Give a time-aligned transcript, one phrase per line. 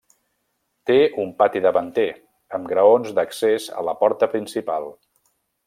[0.89, 2.07] Té un pati davanter,
[2.59, 4.93] amb graons d'accés a la porta principal.